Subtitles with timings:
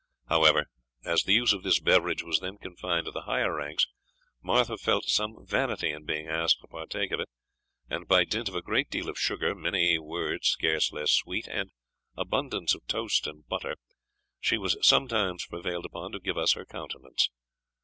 [0.29, 0.65] However,
[1.05, 3.85] as the use of this beverage was then confined to the higher ranks,
[4.41, 7.29] Martha felt some vanity in being asked to partake of it;
[7.87, 11.69] and by dint of a great deal of sugar, many words scarce less sweet, and
[12.17, 13.75] abundance of toast and butter,
[14.39, 17.29] she was sometimes prevailed upon to give us her countenance.